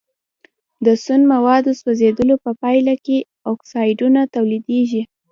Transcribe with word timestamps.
د 0.85 0.87
سون 1.03 1.21
موادو 1.33 1.71
سوځیدلو 1.81 2.35
په 2.45 2.51
پایله 2.61 2.93
کې 3.05 3.17
اکسایدونه 3.51 4.21
تولیدیږي. 4.35 5.03